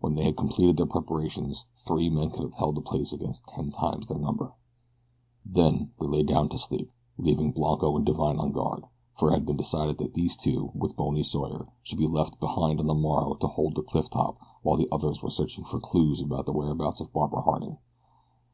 When 0.00 0.14
they 0.14 0.24
had 0.24 0.38
completed 0.38 0.78
their 0.78 0.86
preparations 0.86 1.66
three 1.74 2.08
men 2.08 2.30
could 2.30 2.40
have 2.42 2.54
held 2.54 2.74
the 2.76 2.80
place 2.80 3.12
against 3.12 3.46
ten 3.46 3.70
times 3.70 4.06
their 4.06 4.16
own 4.16 4.22
number. 4.22 4.54
Then 5.44 5.92
they 6.00 6.06
lay 6.06 6.22
down 6.22 6.48
to 6.48 6.58
sleep, 6.58 6.90
leaving 7.18 7.52
Blanco 7.52 7.94
and 7.94 8.06
Divine 8.06 8.38
on 8.38 8.50
guard, 8.52 8.86
for 9.12 9.28
it 9.28 9.34
had 9.34 9.44
been 9.44 9.58
decided 9.58 9.98
that 9.98 10.14
these 10.14 10.36
two, 10.36 10.70
with 10.74 10.96
Bony 10.96 11.22
Sawyer, 11.22 11.68
should 11.82 11.98
be 11.98 12.06
left 12.08 12.40
behind 12.40 12.80
on 12.80 12.86
the 12.86 12.94
morrow 12.94 13.34
to 13.34 13.46
hold 13.46 13.74
the 13.74 13.82
cliff 13.82 14.08
top 14.08 14.38
while 14.62 14.78
the 14.78 14.88
others 14.90 15.22
were 15.22 15.28
searching 15.28 15.64
for 15.64 15.78
clews 15.78 16.22
to 16.22 16.26
the 16.42 16.52
whereabouts 16.54 17.00
of 17.00 17.12
Barbara 17.12 17.42
Harding. 17.42 17.76